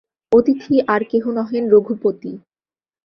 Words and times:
অতিথি 0.31 0.75
আর 0.87 1.01
কেহ 1.03 1.23
নহেন, 1.31 1.63
রঘুপতি। 1.69 2.31